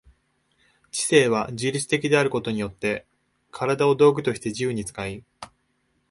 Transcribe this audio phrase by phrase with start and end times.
[0.89, 3.05] 知性は自律的であることによって
[3.51, 5.23] 身体を道具として自由に使い、